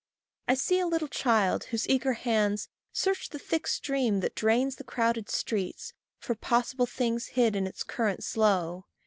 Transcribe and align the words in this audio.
I 0.47 0.55
see 0.55 0.79
a 0.79 0.87
little 0.87 1.07
child 1.07 1.65
whose 1.65 1.87
eager 1.87 2.13
hands 2.13 2.69
Search 2.91 3.29
the 3.29 3.37
thick 3.37 3.67
stream 3.67 4.21
that 4.21 4.33
drains 4.33 4.77
the 4.77 4.83
crowded 4.83 5.29
street 5.29 5.93
For 6.17 6.33
possible 6.33 6.87
things 6.87 7.27
hid 7.37 7.55
in 7.55 7.67
its 7.67 7.83
current 7.83 8.23
slow. 8.23 8.87